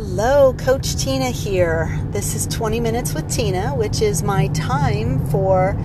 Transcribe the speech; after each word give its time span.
Hello, 0.00 0.52
Coach 0.52 0.94
Tina 0.94 1.30
here. 1.30 2.00
This 2.12 2.36
is 2.36 2.46
20 2.46 2.78
Minutes 2.78 3.14
with 3.14 3.28
Tina, 3.28 3.70
which 3.74 4.00
is 4.00 4.22
my 4.22 4.46
time 4.54 5.26
for 5.26 5.76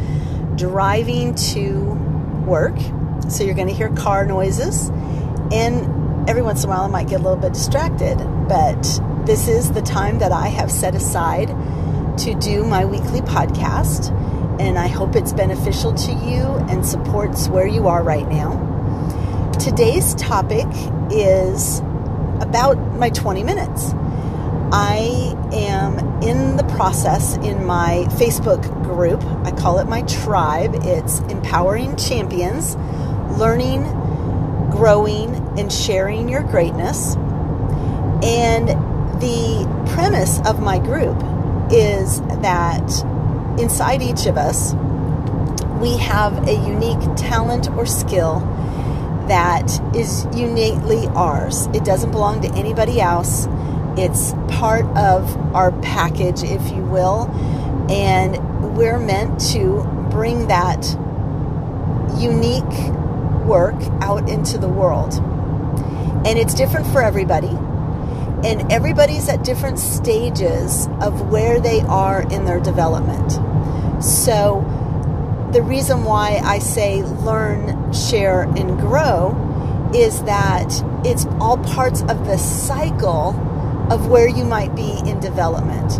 driving 0.55 1.33
to 1.33 1.79
work. 2.45 2.77
So 3.27 3.43
you're 3.43 3.55
going 3.55 3.69
to 3.69 3.73
hear 3.73 3.89
car 3.95 4.23
noises, 4.27 4.89
and 5.51 6.29
every 6.29 6.43
once 6.43 6.63
in 6.63 6.69
a 6.69 6.73
while 6.73 6.83
I 6.83 6.89
might 6.89 7.09
get 7.09 7.21
a 7.21 7.23
little 7.23 7.39
bit 7.39 7.53
distracted, 7.53 8.17
but 8.47 8.83
this 9.25 9.47
is 9.47 9.71
the 9.71 9.81
time 9.81 10.19
that 10.19 10.31
I 10.31 10.45
have 10.45 10.71
set 10.71 10.93
aside 10.93 11.47
to 12.19 12.35
do 12.35 12.63
my 12.65 12.85
weekly 12.85 13.21
podcast, 13.21 14.11
and 14.61 14.77
I 14.77 14.89
hope 14.89 15.15
it's 15.15 15.33
beneficial 15.33 15.91
to 15.91 16.11
you 16.11 16.43
and 16.69 16.85
supports 16.85 17.47
where 17.47 17.67
you 17.67 17.87
are 17.87 18.03
right 18.03 18.29
now. 18.29 19.49
Today's 19.59 20.13
topic 20.13 20.67
is 21.09 21.79
about 22.41 22.77
my 22.99 23.09
20 23.09 23.43
minutes. 23.43 23.95
I 24.75 25.35
am 25.53 25.99
in 26.23 26.57
the 26.57 26.63
process 26.63 27.37
in 27.37 27.63
my 27.63 28.05
Facebook 28.09 28.63
group. 28.83 29.23
I 29.45 29.51
call 29.51 29.77
it 29.77 29.85
my 29.85 30.01
tribe. 30.01 30.71
It's 30.81 31.19
Empowering 31.19 31.95
Champions, 31.95 32.75
learning, 33.37 33.83
growing, 34.71 35.35
and 35.59 35.71
sharing 35.71 36.27
your 36.27 36.41
greatness. 36.41 37.13
And 38.23 38.69
the 39.21 39.85
premise 39.93 40.39
of 40.47 40.59
my 40.59 40.79
group 40.79 41.21
is 41.71 42.21
that 42.41 42.81
inside 43.59 44.01
each 44.01 44.25
of 44.25 44.37
us, 44.37 44.73
we 45.79 45.97
have 45.97 46.47
a 46.47 46.53
unique 46.67 47.15
talent 47.15 47.69
or 47.73 47.85
skill 47.85 48.39
that 49.27 49.69
is 49.95 50.25
uniquely 50.35 51.05
ours. 51.09 51.67
It 51.75 51.85
doesn't 51.85 52.09
belong 52.09 52.41
to 52.41 52.51
anybody 52.55 52.99
else. 52.99 53.47
It's 53.97 54.33
part 54.57 54.85
of 54.97 55.35
our 55.55 55.71
package, 55.81 56.43
if 56.43 56.71
you 56.71 56.83
will, 56.83 57.29
and 57.89 58.75
we're 58.75 58.99
meant 58.99 59.39
to 59.51 59.83
bring 60.09 60.47
that 60.47 60.83
unique 62.17 62.63
work 63.45 63.75
out 64.01 64.29
into 64.29 64.57
the 64.57 64.67
world. 64.67 65.13
And 66.25 66.39
it's 66.39 66.53
different 66.53 66.87
for 66.87 67.01
everybody. 67.01 67.55
And 68.45 68.71
everybody's 68.71 69.29
at 69.29 69.43
different 69.43 69.79
stages 69.79 70.87
of 71.01 71.29
where 71.29 71.59
they 71.59 71.81
are 71.81 72.21
in 72.21 72.45
their 72.45 72.59
development. 72.59 73.31
So, 74.03 74.61
the 75.53 75.61
reason 75.61 76.03
why 76.03 76.41
I 76.43 76.59
say 76.59 77.03
learn, 77.03 77.93
share, 77.93 78.41
and 78.41 78.79
grow 78.79 79.91
is 79.93 80.23
that 80.23 80.73
it's 81.05 81.25
all 81.39 81.57
parts 81.57 82.01
of 82.01 82.25
the 82.25 82.37
cycle 82.37 83.33
of 83.89 84.07
where 84.07 84.27
you 84.27 84.45
might 84.45 84.75
be 84.75 84.99
in 85.05 85.19
development. 85.19 85.93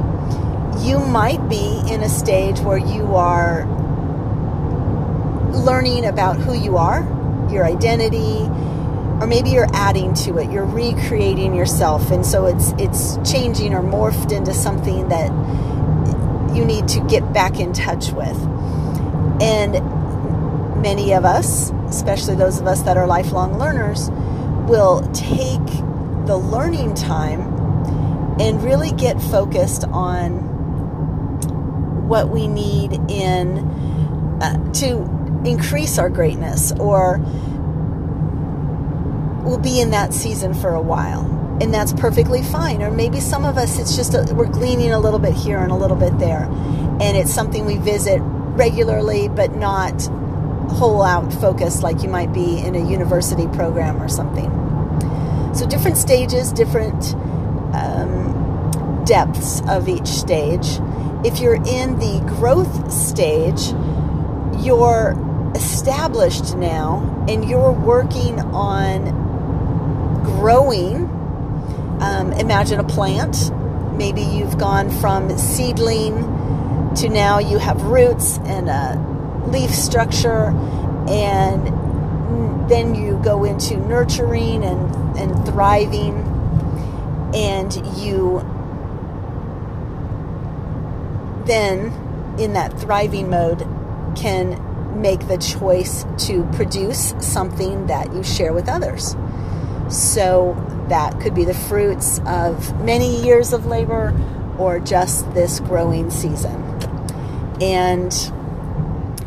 You 0.84 1.00
might 1.00 1.48
be 1.50 1.82
in 1.88 2.02
a 2.02 2.10
stage 2.10 2.60
where 2.60 2.78
you 2.78 3.16
are 3.16 3.66
learning 5.52 6.06
about 6.06 6.38
who 6.38 6.54
you 6.54 6.78
are, 6.78 7.02
your 7.52 7.66
identity, 7.66 8.40
or 9.22 9.28
maybe 9.28 9.52
you're 9.52 9.74
adding 9.74 10.14
to 10.16 10.38
it. 10.40 10.52
You're 10.52 10.66
recreating 10.66 11.54
yourself 11.54 12.12
and 12.12 12.26
so 12.26 12.46
it's 12.46 12.74
it's 12.78 13.18
changing 13.32 13.74
or 13.74 13.82
morphed 13.82 14.36
into 14.36 14.54
something 14.54 15.10
that 15.10 15.30
you 16.56 16.66
need 16.66 16.88
to 16.90 17.00
get 17.08 17.34
back 17.34 17.60
in 17.60 17.74
touch 17.74 18.12
with. 18.12 18.38
And 19.42 19.74
many 20.82 21.14
of 21.14 21.26
us, 21.26 21.72
especially 21.88 22.36
those 22.36 22.60
of 22.60 22.68
us 22.68 22.82
that 22.84 22.98
are 22.98 23.08
lifelong 23.08 23.58
learners, 23.58 24.10
will 24.68 25.02
take 25.14 25.66
the 26.26 26.38
learning 26.38 26.94
time 26.96 27.53
and 28.40 28.64
really 28.64 28.92
get 28.92 29.22
focused 29.22 29.84
on 29.86 30.54
what 32.08 32.30
we 32.30 32.48
need 32.48 32.94
in 33.10 33.60
uh, 34.42 34.72
to 34.74 35.10
increase 35.46 35.98
our 35.98 36.10
greatness 36.10 36.72
or 36.74 37.20
we'll 39.44 39.60
be 39.60 39.80
in 39.80 39.92
that 39.92 40.14
season 40.14 40.54
for 40.54 40.74
a 40.74 40.82
while. 40.82 41.30
And 41.62 41.74
that's 41.74 41.94
perfectly 41.94 42.42
fine. 42.42 42.82
Or 42.82 42.92
maybe 42.92 43.20
some 43.20 43.46
of 43.46 43.58
us 43.58 43.78
it's 43.78 43.96
just 43.96 44.14
a, 44.14 44.34
we're 44.34 44.48
gleaning 44.48 44.92
a 44.92 45.00
little 45.00 45.20
bit 45.20 45.34
here 45.34 45.60
and 45.60 45.72
a 45.72 45.76
little 45.76 45.98
bit 45.98 46.18
there. 46.18 46.44
And 47.00 47.18
it's 47.18 47.34
something 47.34 47.66
we 47.66 47.78
visit 47.78 48.20
regularly 48.22 49.28
but 49.30 49.56
not 49.56 49.94
whole 50.70 51.04
out 51.04 51.32
focused 51.34 51.84
like 51.84 52.02
you 52.04 52.10
might 52.10 52.34
be 52.34 52.60
in 52.60 52.76
a 52.76 52.90
university 52.90 53.48
program 53.48 54.02
or 54.02 54.08
something. 54.08 54.50
So 55.54 55.68
different 55.68 55.98
stages 55.98 56.52
different 56.52 57.16
depths 59.06 59.62
of 59.68 59.88
each 59.88 60.08
stage. 60.08 60.80
If 61.26 61.40
you're 61.40 61.56
in 61.56 62.00
the 62.00 62.24
growth 62.28 62.92
stage 62.92 63.74
you're 64.64 65.52
established 65.56 66.56
now 66.56 67.26
and 67.28 67.48
you're 67.48 67.72
working 67.72 68.40
on 68.40 70.24
growing. 70.24 71.10
Um, 72.02 72.34
imagine 72.34 72.80
a 72.80 72.84
plant. 72.84 73.52
Maybe 73.98 74.22
you've 74.22 74.58
gone 74.58 74.90
from 74.90 75.38
seedling 75.38 76.94
to 76.96 77.10
now 77.10 77.40
you 77.40 77.58
have 77.58 77.82
roots 77.84 78.38
and 78.46 78.70
a 78.70 79.48
leaf 79.48 79.72
structure 79.72 80.48
and 81.10 82.70
then 82.70 82.96
you 82.96 83.20
go 83.24 83.44
into 83.44 83.78
nurturing 83.78 84.64
and, 84.64 85.18
and 85.18 85.46
thriving 85.46 86.16
and 87.34 87.74
you 87.98 88.40
then 91.46 91.92
in 92.40 92.54
that 92.54 92.80
thriving 92.80 93.30
mode 93.30 93.60
can 94.16 95.02
make 95.02 95.28
the 95.28 95.38
choice 95.38 96.06
to 96.18 96.44
produce 96.54 97.14
something 97.20 97.88
that 97.88 98.14
you 98.14 98.24
share 98.24 98.54
with 98.54 98.70
others 98.70 99.16
so 99.90 100.56
that 100.90 101.20
could 101.20 101.34
be 101.34 101.46
the 101.46 101.54
fruits 101.54 102.20
of 102.26 102.80
many 102.84 103.24
years 103.24 103.54
of 103.54 103.66
labor 103.66 104.14
or 104.58 104.80
just 104.80 105.32
this 105.34 105.60
growing 105.60 106.10
season 106.10 106.62
and 107.62 108.12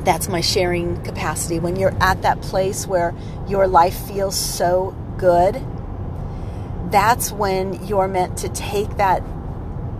that's 0.06 0.28
my 0.28 0.40
sharing 0.40 1.02
capacity. 1.02 1.58
When 1.58 1.76
you're 1.76 1.94
at 2.00 2.22
that 2.22 2.40
place 2.40 2.86
where 2.86 3.12
your 3.48 3.66
life 3.66 4.06
feels 4.06 4.36
so 4.36 4.96
good, 5.18 5.60
that's 6.90 7.32
when 7.32 7.84
you're 7.86 8.06
meant 8.06 8.38
to 8.38 8.48
take 8.48 8.96
that 8.98 9.22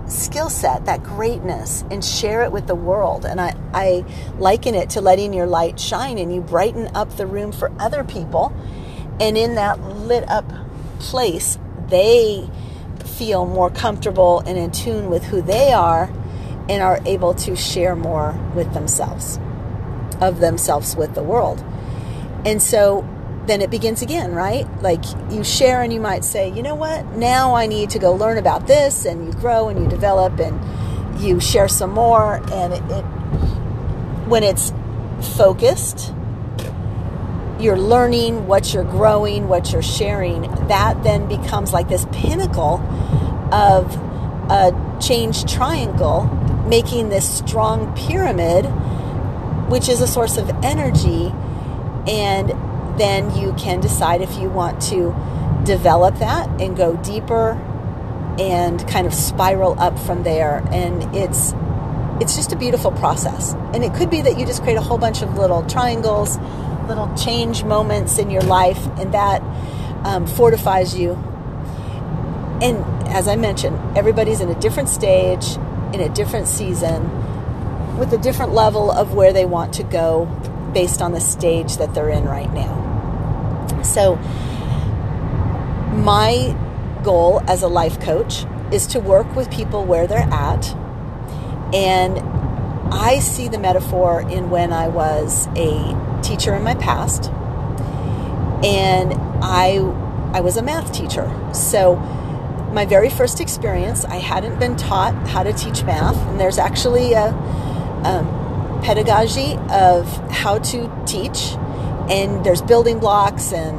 skill 0.08 0.48
set, 0.48 0.86
that 0.86 1.02
greatness, 1.02 1.84
and 1.90 2.04
share 2.04 2.42
it 2.42 2.52
with 2.52 2.66
the 2.66 2.74
world. 2.74 3.24
And 3.24 3.40
I, 3.40 3.54
I 3.72 4.04
liken 4.38 4.74
it 4.74 4.90
to 4.90 5.00
letting 5.00 5.32
your 5.32 5.46
light 5.46 5.78
shine 5.80 6.18
and 6.18 6.34
you 6.34 6.40
brighten 6.40 6.94
up 6.94 7.16
the 7.16 7.26
room 7.26 7.52
for 7.52 7.72
other 7.78 8.04
people. 8.04 8.54
And 9.20 9.36
in 9.36 9.54
that 9.54 9.80
lit 9.80 10.28
up 10.28 10.50
place, 10.98 11.58
they 11.88 12.48
feel 13.04 13.46
more 13.46 13.70
comfortable 13.70 14.40
and 14.40 14.58
in 14.58 14.70
tune 14.70 15.08
with 15.08 15.24
who 15.24 15.40
they 15.40 15.72
are 15.72 16.10
and 16.68 16.82
are 16.82 17.00
able 17.06 17.34
to 17.34 17.56
share 17.56 17.96
more 17.96 18.38
with 18.54 18.72
themselves, 18.74 19.38
of 20.20 20.40
themselves 20.40 20.96
with 20.96 21.14
the 21.14 21.22
world. 21.22 21.64
And 22.44 22.62
so 22.62 23.08
then 23.46 23.62
it 23.62 23.70
begins 23.70 24.02
again, 24.02 24.32
right? 24.32 24.66
Like 24.82 25.04
you 25.30 25.44
share 25.44 25.82
and 25.82 25.92
you 25.92 26.00
might 26.00 26.24
say, 26.24 26.52
you 26.52 26.62
know 26.62 26.74
what, 26.74 27.04
now 27.16 27.54
I 27.54 27.66
need 27.66 27.90
to 27.90 27.98
go 27.98 28.12
learn 28.12 28.38
about 28.38 28.66
this, 28.66 29.04
and 29.04 29.26
you 29.26 29.32
grow 29.32 29.68
and 29.68 29.80
you 29.80 29.88
develop 29.88 30.38
and 30.40 31.20
you 31.20 31.40
share 31.40 31.68
some 31.68 31.92
more. 31.92 32.42
And 32.52 32.72
it, 32.72 32.82
it 32.90 33.04
when 34.26 34.42
it's 34.42 34.72
focused, 35.36 36.12
you're 37.58 37.78
learning 37.78 38.46
what 38.46 38.74
you're 38.74 38.84
growing, 38.84 39.48
what 39.48 39.72
you're 39.72 39.82
sharing, 39.82 40.42
that 40.68 41.02
then 41.02 41.26
becomes 41.28 41.72
like 41.72 41.88
this 41.88 42.06
pinnacle 42.12 42.80
of 43.52 43.96
a 44.50 44.98
change 45.00 45.50
triangle 45.50 46.24
making 46.68 47.08
this 47.08 47.38
strong 47.38 47.94
pyramid, 47.96 48.66
which 49.70 49.88
is 49.88 50.00
a 50.00 50.06
source 50.06 50.36
of 50.36 50.50
energy. 50.62 51.32
And 52.08 52.52
then 52.98 53.36
you 53.36 53.52
can 53.54 53.80
decide 53.80 54.20
if 54.20 54.36
you 54.36 54.48
want 54.48 54.80
to 54.82 55.14
develop 55.64 56.16
that 56.18 56.48
and 56.60 56.76
go 56.76 56.96
deeper 56.96 57.52
and 58.38 58.86
kind 58.88 59.06
of 59.06 59.14
spiral 59.14 59.78
up 59.80 59.98
from 59.98 60.22
there. 60.22 60.62
And 60.70 61.14
it's 61.14 61.52
it's 62.20 62.34
just 62.34 62.52
a 62.52 62.56
beautiful 62.56 62.92
process. 62.92 63.52
And 63.74 63.84
it 63.84 63.94
could 63.94 64.08
be 64.08 64.22
that 64.22 64.38
you 64.38 64.46
just 64.46 64.62
create 64.62 64.78
a 64.78 64.80
whole 64.80 64.96
bunch 64.96 65.20
of 65.20 65.36
little 65.36 65.62
triangles, 65.64 66.38
little 66.88 67.14
change 67.14 67.62
moments 67.64 68.18
in 68.18 68.30
your 68.30 68.42
life, 68.42 68.86
and 68.98 69.12
that 69.12 69.42
um, 70.06 70.26
fortifies 70.26 70.96
you. 70.96 71.12
And 72.62 72.82
as 73.08 73.28
I 73.28 73.36
mentioned, 73.36 73.78
everybody's 73.98 74.40
in 74.40 74.48
a 74.48 74.58
different 74.58 74.88
stage 74.88 75.58
in 75.92 76.00
a 76.00 76.08
different 76.08 76.48
season 76.48 77.98
with 77.98 78.12
a 78.12 78.18
different 78.18 78.52
level 78.52 78.90
of 78.90 79.14
where 79.14 79.32
they 79.32 79.44
want 79.44 79.72
to 79.74 79.82
go 79.82 80.26
based 80.74 81.00
on 81.00 81.12
the 81.12 81.20
stage 81.20 81.76
that 81.78 81.94
they're 81.94 82.10
in 82.10 82.24
right 82.24 82.52
now. 82.52 82.85
So, 83.86 84.16
my 85.94 86.56
goal 87.02 87.40
as 87.46 87.62
a 87.62 87.68
life 87.68 88.00
coach 88.00 88.44
is 88.72 88.86
to 88.88 89.00
work 89.00 89.34
with 89.36 89.50
people 89.50 89.84
where 89.84 90.06
they're 90.06 90.18
at. 90.18 90.74
And 91.74 92.18
I 92.92 93.18
see 93.20 93.48
the 93.48 93.58
metaphor 93.58 94.20
in 94.20 94.50
when 94.50 94.72
I 94.72 94.88
was 94.88 95.46
a 95.56 96.20
teacher 96.22 96.54
in 96.54 96.62
my 96.62 96.74
past. 96.74 97.30
And 98.64 99.14
I 99.42 99.78
I 100.32 100.40
was 100.40 100.56
a 100.56 100.62
math 100.62 100.92
teacher. 100.92 101.32
So 101.54 101.96
my 102.72 102.84
very 102.84 103.08
first 103.08 103.40
experience, 103.40 104.04
I 104.04 104.16
hadn't 104.16 104.58
been 104.58 104.76
taught 104.76 105.14
how 105.28 105.42
to 105.42 105.52
teach 105.52 105.82
math, 105.84 106.16
and 106.28 106.38
there's 106.38 106.58
actually 106.58 107.14
a, 107.14 107.28
a 107.28 108.80
pedagogy 108.84 109.56
of 109.70 110.06
how 110.30 110.58
to 110.58 111.04
teach, 111.06 111.54
and 112.10 112.44
there's 112.44 112.62
building 112.62 112.98
blocks 112.98 113.52
and 113.52 113.78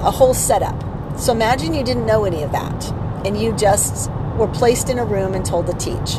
a 0.00 0.10
whole 0.10 0.34
setup. 0.34 0.82
So 1.18 1.32
imagine 1.32 1.72
you 1.72 1.82
didn't 1.82 2.06
know 2.06 2.24
any 2.24 2.42
of 2.42 2.52
that, 2.52 2.92
and 3.24 3.40
you 3.40 3.52
just 3.52 4.10
were 4.36 4.48
placed 4.48 4.90
in 4.90 4.98
a 4.98 5.04
room 5.04 5.34
and 5.34 5.44
told 5.44 5.66
to 5.66 5.72
teach. 5.72 6.18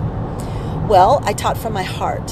Well, 0.89 1.21
I 1.23 1.33
taught 1.33 1.57
from 1.57 1.73
my 1.73 1.83
heart. 1.83 2.31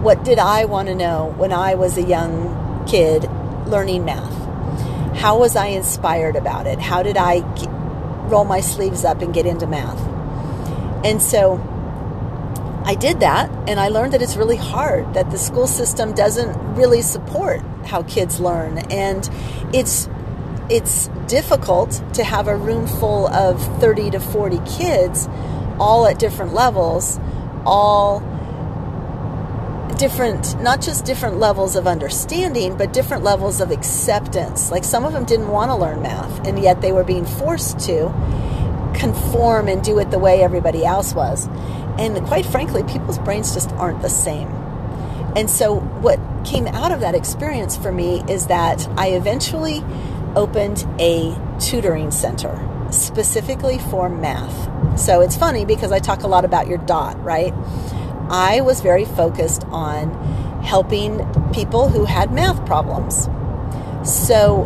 What 0.00 0.22
did 0.24 0.38
I 0.38 0.66
want 0.66 0.88
to 0.88 0.94
know 0.94 1.34
when 1.36 1.52
I 1.52 1.74
was 1.74 1.98
a 1.98 2.02
young 2.02 2.86
kid 2.86 3.24
learning 3.66 4.04
math? 4.04 4.32
How 5.16 5.38
was 5.38 5.56
I 5.56 5.66
inspired 5.66 6.36
about 6.36 6.66
it? 6.66 6.78
How 6.78 7.02
did 7.02 7.16
I 7.16 7.40
roll 8.28 8.44
my 8.44 8.60
sleeves 8.60 9.04
up 9.04 9.22
and 9.22 9.32
get 9.32 9.46
into 9.46 9.66
math? 9.66 10.00
And 11.04 11.20
so 11.20 11.60
I 12.84 12.94
did 12.94 13.20
that, 13.20 13.50
and 13.68 13.80
I 13.80 13.88
learned 13.88 14.12
that 14.12 14.22
it's 14.22 14.36
really 14.36 14.56
hard, 14.56 15.14
that 15.14 15.30
the 15.30 15.38
school 15.38 15.66
system 15.66 16.12
doesn't 16.12 16.74
really 16.74 17.02
support 17.02 17.62
how 17.86 18.02
kids 18.04 18.40
learn. 18.40 18.78
And 18.90 19.28
it's 19.72 20.08
it's 20.70 21.08
difficult 21.26 22.02
to 22.14 22.24
have 22.24 22.48
a 22.48 22.56
room 22.56 22.86
full 22.86 23.28
of 23.28 23.60
30 23.80 24.12
to 24.12 24.20
40 24.20 24.60
kids 24.66 25.28
all 25.78 26.06
at 26.06 26.18
different 26.18 26.54
levels 26.54 27.18
all 27.66 28.20
different, 29.96 30.60
not 30.60 30.80
just 30.80 31.04
different 31.04 31.38
levels 31.38 31.76
of 31.76 31.86
understanding, 31.86 32.76
but 32.76 32.92
different 32.92 33.22
levels 33.22 33.60
of 33.60 33.70
acceptance. 33.70 34.70
Like 34.70 34.84
some 34.84 35.04
of 35.04 35.12
them 35.12 35.24
didn't 35.24 35.48
want 35.48 35.70
to 35.70 35.76
learn 35.76 36.02
math, 36.02 36.46
and 36.46 36.58
yet 36.58 36.80
they 36.80 36.92
were 36.92 37.04
being 37.04 37.24
forced 37.24 37.78
to 37.80 38.12
conform 38.94 39.68
and 39.68 39.82
do 39.82 39.98
it 39.98 40.10
the 40.10 40.18
way 40.18 40.42
everybody 40.42 40.84
else 40.84 41.14
was. 41.14 41.46
And 41.98 42.20
quite 42.26 42.46
frankly, 42.46 42.82
people's 42.84 43.18
brains 43.18 43.54
just 43.54 43.70
aren't 43.72 44.02
the 44.02 44.10
same. 44.10 44.48
And 45.36 45.50
so, 45.50 45.78
what 45.78 46.18
came 46.44 46.66
out 46.68 46.92
of 46.92 47.00
that 47.00 47.14
experience 47.14 47.76
for 47.76 47.92
me 47.92 48.22
is 48.28 48.46
that 48.46 48.86
I 48.98 49.12
eventually 49.12 49.82
opened 50.36 50.86
a 50.98 51.36
tutoring 51.58 52.10
center 52.10 52.60
specifically 52.90 53.78
for 53.78 54.08
math. 54.08 54.98
So, 54.98 55.20
it's 55.20 55.36
funny 55.36 55.64
because 55.64 55.90
I 55.90 55.98
talk 55.98 56.22
a 56.22 56.28
lot 56.28 56.44
about 56.44 56.68
your 56.68 56.78
dot, 56.78 57.22
right? 57.22 57.52
I 58.30 58.62
was 58.62 58.80
very 58.80 59.04
focused 59.04 59.64
on 59.64 60.12
helping 60.62 61.20
people 61.52 61.88
who 61.88 62.04
had 62.04 62.32
math 62.32 62.64
problems. 62.64 63.28
So 64.02 64.64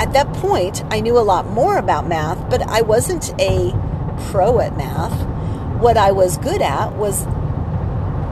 at 0.00 0.12
that 0.14 0.32
point, 0.34 0.82
I 0.90 1.00
knew 1.00 1.18
a 1.18 1.20
lot 1.20 1.46
more 1.46 1.76
about 1.76 2.08
math, 2.08 2.48
but 2.48 2.62
I 2.62 2.80
wasn't 2.80 3.38
a 3.38 3.72
pro 4.30 4.60
at 4.60 4.76
math. 4.76 5.12
What 5.80 5.96
I 5.96 6.12
was 6.12 6.38
good 6.38 6.62
at 6.62 6.96
was 6.96 7.26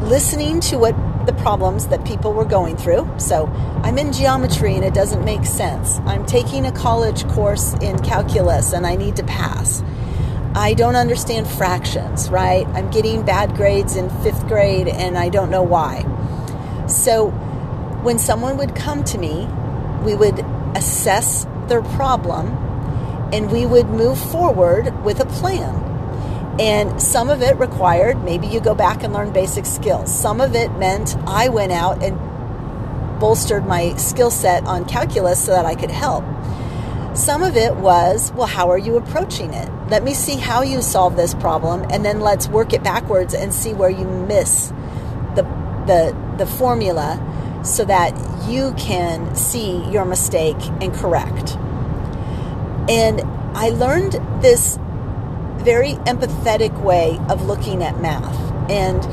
listening 0.02 0.60
to 0.60 0.78
what 0.78 0.94
the 1.26 1.32
problems 1.34 1.88
that 1.88 2.04
people 2.04 2.32
were 2.32 2.44
going 2.44 2.76
through. 2.76 3.08
So 3.18 3.46
I'm 3.82 3.98
in 3.98 4.12
geometry 4.12 4.74
and 4.74 4.84
it 4.84 4.94
doesn't 4.94 5.24
make 5.24 5.44
sense. 5.44 5.98
I'm 6.00 6.24
taking 6.24 6.64
a 6.64 6.72
college 6.72 7.26
course 7.28 7.74
in 7.74 7.98
calculus 7.98 8.72
and 8.72 8.86
I 8.86 8.96
need 8.96 9.16
to 9.16 9.24
pass. 9.24 9.82
I 10.54 10.74
don't 10.74 10.96
understand 10.96 11.46
fractions, 11.46 12.30
right? 12.30 12.66
I'm 12.68 12.90
getting 12.90 13.24
bad 13.24 13.54
grades 13.54 13.96
in 13.96 14.08
fifth 14.22 14.48
grade 14.48 14.88
and 14.88 15.18
I 15.18 15.28
don't 15.28 15.50
know 15.50 15.62
why. 15.62 16.02
So 16.86 17.28
when 18.02 18.18
someone 18.18 18.56
would 18.56 18.74
come 18.74 19.04
to 19.04 19.18
me, 19.18 19.46
we 20.02 20.14
would 20.14 20.38
assess 20.74 21.46
their 21.68 21.82
problem 21.82 22.48
and 23.32 23.52
we 23.52 23.66
would 23.66 23.88
move 23.88 24.18
forward 24.18 25.04
with 25.04 25.20
a 25.20 25.26
plan. 25.26 25.87
And 26.58 27.00
some 27.00 27.30
of 27.30 27.40
it 27.40 27.56
required 27.58 28.22
maybe 28.24 28.48
you 28.48 28.60
go 28.60 28.74
back 28.74 29.04
and 29.04 29.12
learn 29.12 29.32
basic 29.32 29.64
skills. 29.64 30.12
Some 30.12 30.40
of 30.40 30.54
it 30.54 30.72
meant 30.72 31.16
I 31.26 31.48
went 31.48 31.72
out 31.72 32.02
and 32.02 32.18
bolstered 33.20 33.66
my 33.66 33.94
skill 33.94 34.30
set 34.30 34.64
on 34.64 34.84
calculus 34.84 35.44
so 35.44 35.52
that 35.52 35.66
I 35.66 35.74
could 35.74 35.90
help. 35.90 36.24
Some 37.16 37.42
of 37.42 37.56
it 37.56 37.74
was, 37.76 38.32
well, 38.32 38.46
how 38.46 38.70
are 38.70 38.78
you 38.78 38.96
approaching 38.96 39.52
it? 39.52 39.68
Let 39.88 40.04
me 40.04 40.14
see 40.14 40.36
how 40.36 40.62
you 40.62 40.82
solve 40.82 41.16
this 41.16 41.34
problem, 41.34 41.84
and 41.90 42.04
then 42.04 42.20
let's 42.20 42.46
work 42.48 42.72
it 42.72 42.84
backwards 42.84 43.34
and 43.34 43.52
see 43.52 43.72
where 43.72 43.90
you 43.90 44.04
miss 44.04 44.68
the, 45.34 45.42
the, 45.86 46.34
the 46.38 46.46
formula 46.46 47.18
so 47.64 47.84
that 47.86 48.14
you 48.48 48.72
can 48.74 49.34
see 49.34 49.82
your 49.90 50.04
mistake 50.04 50.60
and 50.80 50.94
correct. 50.94 51.56
And 52.88 53.20
I 53.56 53.70
learned 53.70 54.12
this 54.42 54.78
very 55.68 55.92
empathetic 56.06 56.82
way 56.82 57.20
of 57.28 57.44
looking 57.44 57.82
at 57.82 58.00
math. 58.00 58.34
And 58.70 59.04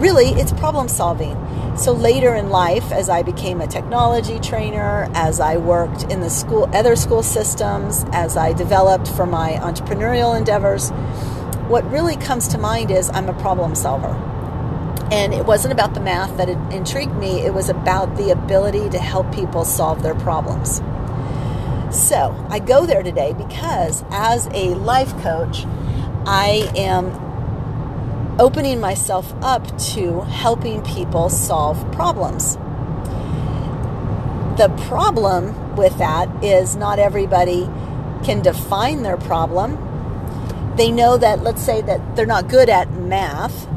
really, 0.00 0.26
it's 0.26 0.52
problem 0.52 0.86
solving. 0.86 1.36
So 1.76 1.90
later 1.90 2.36
in 2.36 2.50
life, 2.50 2.92
as 2.92 3.08
I 3.08 3.24
became 3.24 3.60
a 3.60 3.66
technology 3.66 4.38
trainer, 4.38 5.10
as 5.14 5.40
I 5.40 5.56
worked 5.56 6.04
in 6.04 6.20
the 6.20 6.30
school, 6.30 6.70
other 6.72 6.94
school 6.94 7.24
systems, 7.24 8.04
as 8.12 8.36
I 8.36 8.52
developed 8.52 9.08
for 9.08 9.26
my 9.26 9.54
entrepreneurial 9.54 10.38
endeavors, 10.38 10.90
what 11.68 11.84
really 11.90 12.16
comes 12.16 12.46
to 12.48 12.58
mind 12.58 12.92
is 12.92 13.10
I'm 13.10 13.28
a 13.28 13.34
problem 13.40 13.74
solver. 13.74 14.14
And 15.10 15.34
it 15.34 15.44
wasn't 15.44 15.72
about 15.72 15.94
the 15.94 16.00
math 16.00 16.36
that 16.36 16.48
intrigued 16.48 17.16
me, 17.16 17.40
it 17.40 17.52
was 17.52 17.68
about 17.68 18.16
the 18.16 18.30
ability 18.30 18.88
to 18.90 19.00
help 19.00 19.34
people 19.34 19.64
solve 19.64 20.04
their 20.04 20.14
problems. 20.14 20.80
So 21.90 22.46
I 22.50 22.60
go 22.60 22.86
there 22.86 23.02
today 23.02 23.32
because 23.32 24.04
as 24.10 24.46
a 24.52 24.74
life 24.76 25.12
coach, 25.22 25.66
I 26.26 26.70
am 26.76 28.40
opening 28.40 28.80
myself 28.80 29.32
up 29.42 29.76
to 29.78 30.22
helping 30.22 30.82
people 30.82 31.28
solve 31.28 31.90
problems. 31.92 32.56
The 34.56 34.74
problem 34.86 35.76
with 35.76 35.98
that 35.98 36.44
is 36.44 36.76
not 36.76 36.98
everybody 36.98 37.68
can 38.24 38.40
define 38.40 39.02
their 39.02 39.16
problem. 39.16 39.78
They 40.76 40.90
know 40.90 41.16
that, 41.16 41.42
let's 41.42 41.62
say, 41.62 41.82
that 41.82 42.16
they're 42.16 42.26
not 42.26 42.48
good 42.48 42.68
at 42.68 42.90
math, 42.92 43.68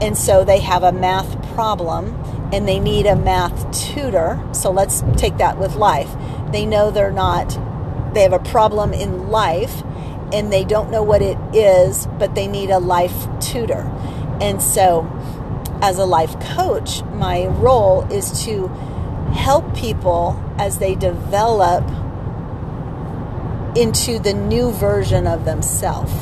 and 0.00 0.16
so 0.16 0.44
they 0.44 0.60
have 0.60 0.82
a 0.82 0.92
math 0.92 1.42
problem 1.54 2.14
and 2.52 2.66
they 2.66 2.78
need 2.78 3.04
a 3.06 3.16
math 3.16 3.70
tutor. 3.72 4.42
So 4.52 4.70
let's 4.70 5.02
take 5.16 5.36
that 5.38 5.58
with 5.58 5.74
life. 5.74 6.14
They 6.52 6.64
know 6.64 6.90
they're 6.90 7.10
not, 7.10 7.50
they 8.14 8.22
have 8.22 8.32
a 8.32 8.38
problem 8.38 8.92
in 8.94 9.28
life 9.28 9.82
and 10.32 10.52
they 10.52 10.64
don't 10.64 10.90
know 10.90 11.02
what 11.02 11.22
it 11.22 11.38
is, 11.54 12.06
but 12.18 12.34
they 12.34 12.46
need 12.46 12.70
a 12.70 12.78
life 12.78 13.26
tutor. 13.40 13.90
And 14.40 14.62
so, 14.62 15.06
as 15.82 15.98
a 15.98 16.04
life 16.04 16.38
coach, 16.54 17.02
my 17.04 17.46
role 17.46 18.02
is 18.12 18.44
to 18.44 18.68
help 19.32 19.76
people 19.76 20.42
as 20.58 20.78
they 20.78 20.94
develop 20.94 21.84
into 23.76 24.18
the 24.18 24.32
new 24.32 24.72
version 24.72 25.26
of 25.26 25.44
themselves. 25.44 26.12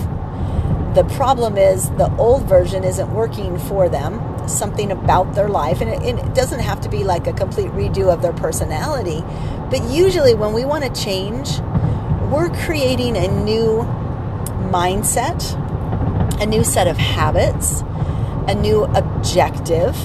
The 0.95 1.05
problem 1.15 1.59
is 1.59 1.91
the 1.91 2.15
old 2.17 2.49
version 2.49 2.85
isn't 2.85 3.13
working 3.13 3.59
for 3.59 3.89
them, 3.89 4.49
something 4.49 4.91
about 4.91 5.35
their 5.35 5.49
life, 5.49 5.81
and 5.81 5.91
it, 5.91 6.19
it 6.19 6.35
doesn't 6.35 6.61
have 6.61 6.81
to 6.83 6.89
be 6.89 7.05
like 7.05 7.27
a 7.27 7.33
complete 7.33 7.71
redo 7.73 8.13
of 8.13 8.23
their 8.23 8.33
personality. 8.33 9.23
But 9.71 9.83
usually, 9.91 10.35
when 10.35 10.53
we 10.53 10.65
want 10.65 10.85
to 10.85 11.03
change, 11.03 11.61
we're 12.31 12.49
creating 12.65 13.17
a 13.17 13.29
new 13.29 13.83
mindset, 14.71 15.55
a 16.41 16.47
new 16.47 16.65
set 16.65 16.87
of 16.87 16.97
habits, 16.97 17.83
a 18.49 18.55
new 18.55 18.85
objective. 18.85 19.97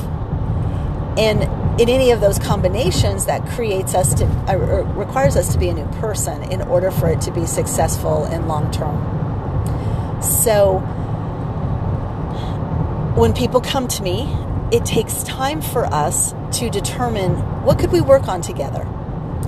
And 1.17 1.43
in 1.79 1.89
any 1.89 2.11
of 2.11 2.21
those 2.21 2.39
combinations, 2.39 3.25
that 3.25 3.45
creates 3.47 3.95
us 3.95 4.13
to, 4.15 4.25
uh, 4.47 4.55
requires 4.95 5.35
us 5.35 5.51
to 5.53 5.59
be 5.59 5.69
a 5.69 5.73
new 5.73 5.87
person 5.99 6.43
in 6.43 6.61
order 6.63 6.91
for 6.91 7.09
it 7.09 7.21
to 7.21 7.31
be 7.31 7.45
successful 7.45 8.25
and 8.25 8.47
long 8.47 8.71
term. 8.71 8.97
So, 10.21 10.79
when 13.15 13.33
people 13.33 13.61
come 13.61 13.87
to 13.89 14.03
me, 14.03 14.33
it 14.71 14.85
takes 14.85 15.23
time 15.23 15.61
for 15.61 15.85
us 15.85 16.33
to 16.53 16.69
determine 16.69 17.35
what 17.63 17.77
could 17.77 17.91
we 17.91 17.99
work 17.99 18.27
on 18.27 18.41
together 18.41 18.87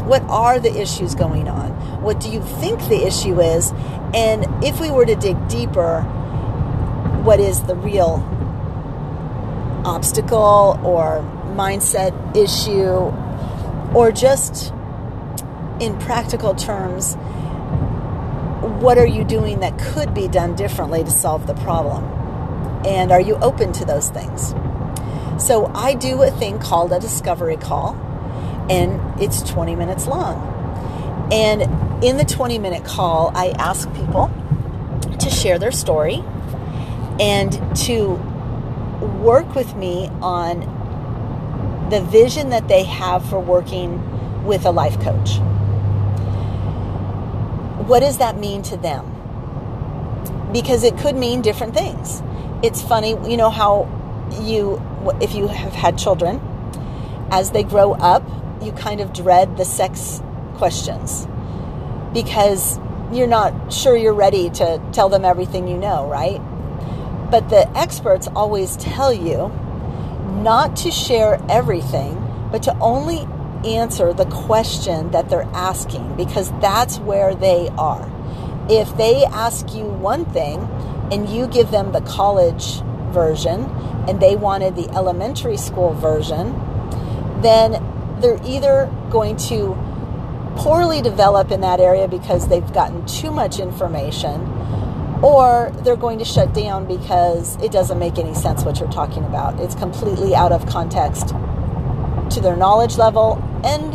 what 0.05 0.21
are 0.23 0.59
the 0.59 0.73
issues 0.79 1.15
going 1.15 1.47
on? 1.47 1.71
What 2.01 2.19
do 2.19 2.29
you 2.29 2.41
think 2.41 2.79
the 2.89 3.05
issue 3.05 3.39
is? 3.39 3.71
And 4.13 4.45
if 4.63 4.79
we 4.79 4.91
were 4.91 5.05
to 5.05 5.15
dig 5.15 5.47
deeper, 5.47 6.01
what 7.23 7.39
is 7.39 7.63
the 7.63 7.75
real 7.75 8.21
obstacle 9.85 10.79
or 10.83 11.21
mindset 11.55 12.13
issue? 12.35 13.11
Or 13.95 14.11
just 14.11 14.73
in 15.79 15.97
practical 15.99 16.53
terms, 16.55 17.15
what 18.81 18.97
are 18.97 19.07
you 19.07 19.23
doing 19.23 19.59
that 19.61 19.77
could 19.77 20.13
be 20.13 20.27
done 20.27 20.55
differently 20.55 21.03
to 21.03 21.11
solve 21.11 21.47
the 21.47 21.53
problem? 21.55 22.03
And 22.85 23.11
are 23.11 23.21
you 23.21 23.35
open 23.35 23.71
to 23.73 23.85
those 23.85 24.09
things? 24.09 24.53
So 25.37 25.71
I 25.73 25.93
do 25.95 26.21
a 26.23 26.31
thing 26.31 26.59
called 26.59 26.91
a 26.91 26.99
discovery 26.99 27.57
call, 27.57 27.93
and 28.69 29.21
it's 29.21 29.41
20 29.41 29.75
minutes 29.75 30.07
long. 30.07 30.51
And 31.31 32.03
in 32.03 32.17
the 32.17 32.25
20 32.25 32.59
minute 32.59 32.83
call, 32.85 33.31
I 33.35 33.49
ask 33.57 33.91
people 33.93 34.31
to 35.19 35.29
share 35.29 35.57
their 35.57 35.71
story 35.71 36.23
and 37.19 37.51
to 37.77 38.13
work 39.21 39.55
with 39.55 39.75
me 39.75 40.09
on 40.21 40.59
the 41.89 42.01
vision 42.01 42.49
that 42.49 42.67
they 42.67 42.83
have 42.83 43.27
for 43.29 43.39
working 43.39 44.43
with 44.45 44.65
a 44.65 44.71
life 44.71 44.99
coach. 44.99 45.37
What 47.87 47.99
does 47.99 48.17
that 48.17 48.37
mean 48.37 48.63
to 48.63 48.77
them? 48.77 49.09
Because 50.51 50.83
it 50.83 50.97
could 50.97 51.15
mean 51.15 51.41
different 51.41 51.73
things. 51.73 52.21
It's 52.63 52.81
funny, 52.81 53.17
you 53.29 53.37
know 53.37 53.49
how 53.49 53.89
you, 54.41 54.81
if 55.21 55.35
you 55.35 55.47
have 55.47 55.73
had 55.73 55.97
children, 55.97 56.41
as 57.31 57.51
they 57.51 57.63
grow 57.63 57.93
up, 57.93 58.23
you 58.63 58.71
kind 58.71 59.01
of 59.01 59.13
dread 59.13 59.57
the 59.57 59.65
sex 59.65 60.21
questions 60.55 61.27
because 62.13 62.79
you're 63.11 63.27
not 63.27 63.71
sure 63.71 63.95
you're 63.95 64.13
ready 64.13 64.49
to 64.49 64.81
tell 64.91 65.09
them 65.09 65.25
everything 65.25 65.67
you 65.67 65.77
know, 65.77 66.07
right? 66.07 66.39
But 67.29 67.49
the 67.49 67.69
experts 67.77 68.27
always 68.35 68.77
tell 68.77 69.13
you 69.13 69.49
not 70.41 70.75
to 70.77 70.91
share 70.91 71.41
everything, 71.49 72.15
but 72.51 72.63
to 72.63 72.77
only 72.79 73.27
answer 73.65 74.13
the 74.13 74.25
question 74.25 75.11
that 75.11 75.29
they're 75.29 75.49
asking 75.53 76.15
because 76.15 76.51
that's 76.59 76.99
where 76.99 77.33
they 77.35 77.69
are. 77.77 78.09
If 78.69 78.95
they 78.97 79.25
ask 79.25 79.73
you 79.73 79.83
one 79.83 80.25
thing 80.25 80.59
and 81.11 81.29
you 81.29 81.47
give 81.47 81.71
them 81.71 81.91
the 81.91 82.01
college 82.01 82.81
version 83.11 83.65
and 84.07 84.19
they 84.19 84.35
wanted 84.35 84.75
the 84.75 84.89
elementary 84.91 85.57
school 85.57 85.93
version, 85.93 86.53
then 87.41 87.73
they're 88.19 88.39
either 88.45 88.91
going 89.09 89.37
to 89.37 89.75
poorly 90.55 91.01
develop 91.01 91.51
in 91.51 91.61
that 91.61 91.79
area 91.79 92.07
because 92.07 92.47
they've 92.47 92.73
gotten 92.73 93.05
too 93.05 93.31
much 93.31 93.59
information, 93.59 94.41
or 95.23 95.71
they're 95.83 95.95
going 95.95 96.19
to 96.19 96.25
shut 96.25 96.53
down 96.53 96.85
because 96.87 97.55
it 97.61 97.71
doesn't 97.71 97.97
make 97.99 98.17
any 98.17 98.33
sense 98.33 98.63
what 98.63 98.79
you're 98.79 98.91
talking 98.91 99.23
about. 99.23 99.59
It's 99.59 99.75
completely 99.75 100.35
out 100.35 100.51
of 100.51 100.65
context 100.67 101.29
to 101.29 102.41
their 102.41 102.55
knowledge 102.55 102.97
level 102.97 103.41
and 103.63 103.93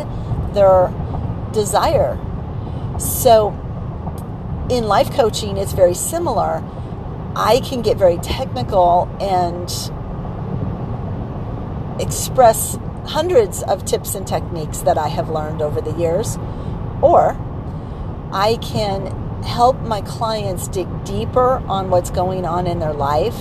their 0.55 0.93
desire. 1.53 2.17
So, 2.99 3.49
in 4.69 4.85
life 4.85 5.11
coaching, 5.11 5.57
it's 5.57 5.73
very 5.73 5.93
similar. 5.93 6.63
I 7.35 7.61
can 7.63 7.81
get 7.81 7.97
very 7.97 8.17
technical 8.17 9.07
and 9.19 9.69
express 12.01 12.77
hundreds 13.05 13.63
of 13.63 13.85
tips 13.85 14.15
and 14.15 14.27
techniques 14.27 14.79
that 14.79 14.97
I 14.97 15.07
have 15.07 15.29
learned 15.29 15.61
over 15.61 15.81
the 15.81 15.91
years, 15.97 16.37
or 17.01 17.37
I 18.31 18.57
can 18.61 19.43
help 19.43 19.81
my 19.81 20.01
clients 20.01 20.67
dig 20.67 20.87
deeper 21.05 21.63
on 21.67 21.89
what's 21.89 22.09
going 22.09 22.45
on 22.45 22.67
in 22.67 22.79
their 22.79 22.93
life 22.93 23.37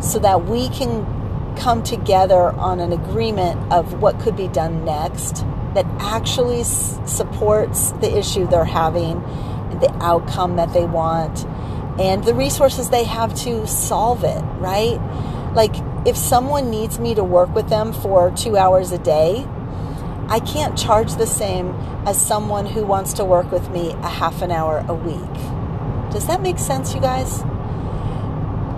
so 0.00 0.18
that 0.20 0.46
we 0.46 0.68
can 0.70 1.54
come 1.56 1.82
together 1.82 2.50
on 2.52 2.80
an 2.80 2.92
agreement 2.92 3.72
of 3.72 4.00
what 4.00 4.18
could 4.20 4.36
be 4.36 4.48
done 4.48 4.84
next 4.84 5.44
that 5.74 5.84
actually 6.00 6.60
s- 6.60 6.98
supports 7.04 7.92
the 7.92 8.16
issue 8.16 8.46
they're 8.46 8.64
having, 8.64 9.20
the 9.80 9.92
outcome 10.00 10.56
that 10.56 10.72
they 10.72 10.84
want, 10.84 11.44
and 12.00 12.24
the 12.24 12.34
resources 12.34 12.90
they 12.90 13.04
have 13.04 13.34
to 13.34 13.66
solve 13.66 14.24
it, 14.24 14.42
right? 14.58 14.98
Like, 15.54 15.74
if 16.06 16.16
someone 16.16 16.70
needs 16.70 16.98
me 16.98 17.14
to 17.14 17.24
work 17.24 17.54
with 17.54 17.68
them 17.68 17.92
for 17.92 18.30
two 18.30 18.56
hours 18.56 18.92
a 18.92 18.98
day, 18.98 19.46
I 20.28 20.40
can't 20.40 20.76
charge 20.76 21.14
the 21.14 21.26
same 21.26 21.70
as 22.06 22.20
someone 22.20 22.66
who 22.66 22.84
wants 22.84 23.14
to 23.14 23.24
work 23.24 23.50
with 23.50 23.70
me 23.70 23.92
a 23.92 24.08
half 24.08 24.42
an 24.42 24.50
hour 24.50 24.84
a 24.88 24.94
week. 24.94 26.12
Does 26.12 26.26
that 26.26 26.42
make 26.42 26.58
sense, 26.58 26.94
you 26.94 27.00
guys? 27.00 27.40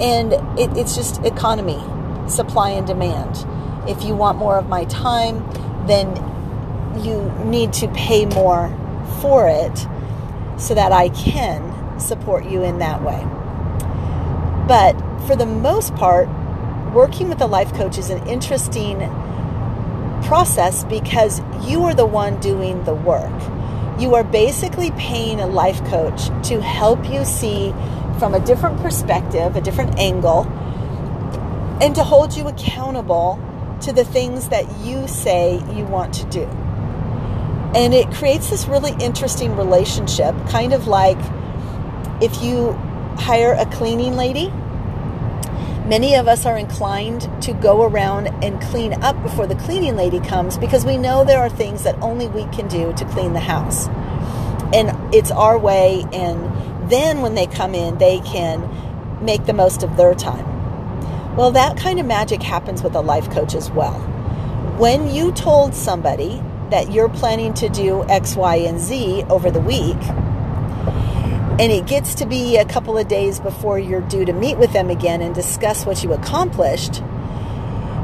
And 0.01 0.33
it, 0.59 0.77
it's 0.77 0.97
just 0.97 1.23
economy, 1.25 1.81
supply 2.29 2.71
and 2.71 2.87
demand. 2.87 3.47
If 3.89 4.05
you 4.05 4.15
want 4.15 4.39
more 4.39 4.59
of 4.59 4.69
my 4.69 4.85
time, 4.85 5.39
then 5.87 6.17
you 7.03 7.31
need 7.45 7.73
to 7.75 7.89
pay 7.89 8.27
more 8.27 8.69
for 9.21 9.49
it 9.49 9.77
so 10.57 10.75
that 10.75 10.93
I 10.93 11.09
can 11.11 11.99
support 11.99 12.45
you 12.47 12.63
in 12.63 12.79
that 12.79 13.03
way. 13.03 13.25
But 14.67 14.95
for 15.27 15.37
the 15.37 15.47
most 15.47 15.95
part, 15.97 16.29
working 16.93 17.29
with 17.29 17.41
a 17.41 17.47
life 17.47 17.73
coach 17.75 17.99
is 17.99 18.11
an 18.11 18.27
interesting 18.27 18.99
process 20.25 20.85
because 20.85 21.41
you 21.67 21.85
are 21.85 21.95
the 21.95 22.07
one 22.07 22.39
doing 22.41 22.83
the 22.85 22.95
work. 22.95 23.33
You 24.01 24.15
are 24.15 24.25
basically 24.25 24.91
paying 24.93 25.41
a 25.41 25.47
life 25.47 25.85
coach 25.85 26.27
to 26.49 26.61
help 26.61 27.09
you 27.09 27.25
see 27.25 27.71
from 28.19 28.35
a 28.35 28.41
different 28.41 28.81
perspective, 28.81 29.57
a 29.57 29.61
different 29.61 29.99
angle, 29.99 30.47
and 31.81 31.95
to 31.95 32.05
hold 32.05 32.37
you 32.37 32.49
accountable 32.49 33.39
to 33.83 33.93
the 33.93 34.05
things 34.05 34.49
that 34.49 34.79
you 34.81 35.07
say 35.09 35.63
you 35.75 35.85
want 35.85 36.13
to 36.15 36.25
do. 36.27 36.45
And 37.75 37.95
it 37.95 38.11
creates 38.13 38.51
this 38.51 38.67
really 38.67 38.93
interesting 39.01 39.57
relationship, 39.57 40.35
kind 40.49 40.73
of 40.73 40.87
like 40.87 41.19
if 42.21 42.43
you 42.43 42.73
hire 43.17 43.53
a 43.53 43.65
cleaning 43.67 44.17
lady 44.17 44.53
Many 45.91 46.15
of 46.15 46.29
us 46.29 46.47
are 46.47 46.57
inclined 46.57 47.23
to 47.43 47.53
go 47.53 47.83
around 47.83 48.29
and 48.45 48.63
clean 48.63 48.93
up 49.03 49.21
before 49.25 49.49
the 49.49 49.57
cleaning 49.57 49.97
lady 49.97 50.21
comes 50.21 50.57
because 50.57 50.85
we 50.85 50.97
know 50.97 51.25
there 51.25 51.41
are 51.41 51.49
things 51.49 51.83
that 51.83 52.01
only 52.01 52.29
we 52.29 52.45
can 52.55 52.69
do 52.69 52.93
to 52.93 53.05
clean 53.07 53.33
the 53.33 53.41
house. 53.41 53.89
And 54.73 54.93
it's 55.13 55.33
our 55.33 55.59
way, 55.59 56.05
and 56.13 56.89
then 56.89 57.23
when 57.23 57.35
they 57.35 57.49
come 57.49 57.75
in, 57.75 57.99
they 57.99 58.21
can 58.21 58.71
make 59.21 59.47
the 59.47 59.53
most 59.53 59.83
of 59.83 59.97
their 59.97 60.15
time. 60.15 60.47
Well, 61.35 61.51
that 61.51 61.77
kind 61.77 61.99
of 61.99 62.07
magic 62.07 62.41
happens 62.41 62.85
with 62.85 62.95
a 62.95 63.01
life 63.01 63.29
coach 63.29 63.57
as 63.57 63.69
well. 63.73 63.99
When 64.79 65.13
you 65.13 65.33
told 65.33 65.75
somebody 65.75 66.41
that 66.71 66.93
you're 66.93 67.09
planning 67.09 67.53
to 67.55 67.69
do 67.69 68.09
X, 68.09 68.37
Y, 68.37 68.55
and 68.59 68.79
Z 68.79 69.25
over 69.29 69.51
the 69.51 69.61
week, 69.61 69.99
and 71.61 71.71
it 71.71 71.87
gets 71.87 72.15
to 72.15 72.25
be 72.25 72.57
a 72.57 72.65
couple 72.65 72.97
of 72.97 73.07
days 73.07 73.39
before 73.39 73.79
you're 73.79 74.01
due 74.01 74.25
to 74.25 74.33
meet 74.33 74.57
with 74.57 74.73
them 74.73 74.89
again 74.89 75.21
and 75.21 75.35
discuss 75.35 75.85
what 75.85 76.03
you 76.03 76.15
accomplished, 76.15 77.03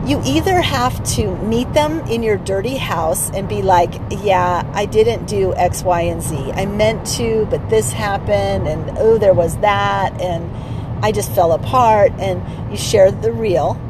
you 0.05 0.21
either 0.27 0.61
have 0.61 1.03
to 1.15 1.35
meet 1.37 1.73
them 1.73 2.01
in 2.01 2.23
your 2.23 2.37
dirty 2.37 2.77
house 2.77 3.31
and 3.31 3.49
be 3.49 3.63
like, 3.63 3.95
yeah, 4.11 4.71
I 4.75 4.85
didn't 4.85 5.25
do 5.25 5.55
X, 5.55 5.83
Y, 5.83 6.03
and 6.03 6.21
Z. 6.21 6.37
I 6.53 6.67
meant 6.67 7.07
to, 7.17 7.47
but 7.47 7.71
this 7.71 7.93
happened, 7.93 8.69
and 8.69 8.99
oh, 8.99 9.17
there 9.17 9.33
was 9.33 9.57
that, 9.61 10.21
and 10.21 10.55
I 11.03 11.11
just 11.11 11.33
fell 11.35 11.53
apart, 11.53 12.13
and 12.19 12.71
you 12.71 12.77
share 12.77 13.11
the 13.11 13.33
real. 13.33 13.81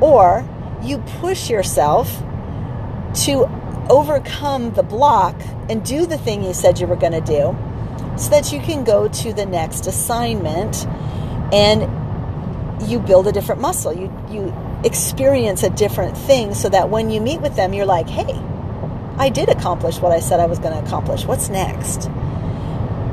Or 0.00 0.48
you 0.84 0.98
push 1.18 1.50
yourself 1.50 2.22
to 3.24 3.50
overcome 3.90 4.72
the 4.74 4.84
block 4.84 5.34
and 5.68 5.84
do 5.84 6.06
the 6.06 6.16
thing 6.16 6.44
you 6.44 6.54
said 6.54 6.78
you 6.78 6.86
were 6.86 6.94
going 6.94 7.12
to 7.12 7.20
do 7.20 7.56
so 8.16 8.30
that 8.30 8.52
you 8.52 8.60
can 8.60 8.84
go 8.84 9.08
to 9.08 9.32
the 9.32 9.46
next 9.46 9.86
assignment 9.86 10.86
and 11.52 11.82
you 12.88 12.98
build 12.98 13.26
a 13.26 13.32
different 13.32 13.60
muscle. 13.60 13.92
You 13.92 14.12
you 14.30 14.54
experience 14.84 15.62
a 15.62 15.70
different 15.70 16.16
thing 16.16 16.54
so 16.54 16.68
that 16.68 16.90
when 16.90 17.10
you 17.10 17.20
meet 17.20 17.40
with 17.40 17.56
them 17.56 17.72
you're 17.72 17.86
like, 17.86 18.08
"Hey, 18.08 18.38
I 19.16 19.28
did 19.28 19.48
accomplish 19.48 20.00
what 20.00 20.12
I 20.12 20.20
said 20.20 20.40
I 20.40 20.46
was 20.46 20.58
going 20.58 20.74
to 20.74 20.84
accomplish. 20.84 21.24
What's 21.24 21.48
next? 21.48 22.06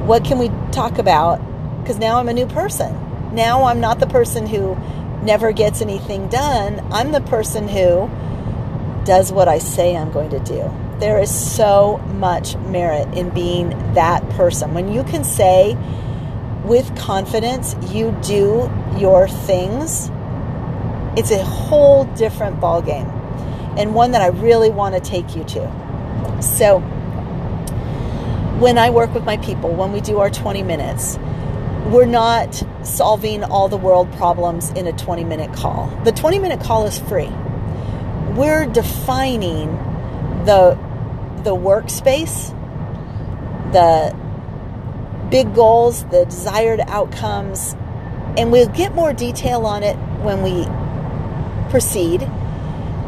What 0.06 0.26
can 0.26 0.40
we 0.40 0.50
talk 0.72 0.98
about? 0.98 1.40
Because 1.82 2.00
now 2.00 2.18
I'm 2.18 2.28
a 2.28 2.34
new 2.34 2.48
person. 2.48 3.36
Now 3.36 3.66
I'm 3.66 3.80
not 3.80 4.00
the 4.00 4.08
person 4.08 4.48
who 4.48 4.76
never 5.24 5.52
gets 5.52 5.82
anything 5.82 6.28
done. 6.28 6.80
I'm 6.92 7.12
the 7.12 7.22
person 7.22 7.68
who 7.68 8.10
does 9.06 9.32
what 9.32 9.48
I 9.48 9.60
say 9.60 9.96
I'm 9.96 10.12
going 10.12 10.32
to 10.32 10.40
do 10.40 10.91
there 11.02 11.20
is 11.20 11.34
so 11.34 11.98
much 12.14 12.56
merit 12.58 13.12
in 13.18 13.32
being 13.32 13.70
that 13.96 14.28
person. 14.30 14.76
When 14.76 14.94
you 14.94 15.04
can 15.04 15.24
say 15.24 15.76
with 16.64 16.96
confidence, 16.96 17.76
you 17.90 18.16
do 18.22 18.72
your 18.98 19.28
things, 19.28 20.12
it's 21.18 21.32
a 21.32 21.44
whole 21.44 22.06
different 22.06 22.60
ballgame 22.60 23.10
and 23.80 23.96
one 23.96 24.12
that 24.12 24.22
I 24.22 24.28
really 24.28 24.70
want 24.70 24.94
to 24.94 25.02
take 25.02 25.36
you 25.36 25.44
to. 25.44 26.40
So, 26.40 26.80
when 28.60 28.78
I 28.78 28.92
work 28.92 29.12
with 29.12 29.24
my 29.24 29.38
people, 29.38 29.72
when 29.72 29.92
we 29.92 30.02
do 30.02 30.20
our 30.20 30.30
20 30.30 30.62
minutes, 30.62 31.18
we're 31.88 32.06
not 32.06 32.64
solving 32.84 33.44
all 33.44 33.68
the 33.68 33.78
world 33.78 34.12
problems 34.14 34.70
in 34.72 34.86
a 34.86 34.94
20 34.94 35.24
minute 35.24 35.52
call. 35.52 35.88
The 36.04 36.12
20 36.12 36.38
minute 36.38 36.62
call 36.62 36.86
is 36.86 37.00
free. 37.00 37.32
We're 38.36 38.68
defining 38.68 39.78
the 40.46 40.78
the 41.44 41.56
workspace, 41.56 42.52
the 43.72 44.16
big 45.30 45.54
goals, 45.56 46.04
the 46.06 46.26
desired 46.26 46.82
outcomes, 46.88 47.76
and 48.38 48.52
we'll 48.52 48.68
get 48.70 48.94
more 48.94 49.14
detail 49.14 49.66
on 49.66 49.84
it 49.84 49.96
when 50.24 50.44
we 50.44 50.66
proceed, 51.70 52.30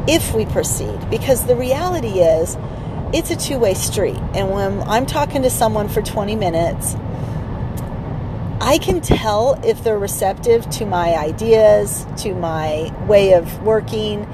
if 0.07 0.33
we 0.33 0.45
proceed, 0.45 1.09
because 1.09 1.45
the 1.45 1.55
reality 1.55 2.19
is 2.19 2.57
it's 3.13 3.29
a 3.29 3.35
two 3.35 3.59
way 3.59 3.73
street. 3.73 4.17
And 4.33 4.49
when 4.51 4.81
I'm 4.83 5.05
talking 5.05 5.43
to 5.43 5.49
someone 5.49 5.87
for 5.87 6.01
20 6.01 6.35
minutes, 6.35 6.95
I 8.59 8.77
can 8.77 9.01
tell 9.01 9.59
if 9.63 9.83
they're 9.83 9.99
receptive 9.99 10.69
to 10.71 10.85
my 10.85 11.15
ideas, 11.15 12.07
to 12.17 12.33
my 12.33 12.93
way 13.07 13.33
of 13.33 13.61
working, 13.63 14.25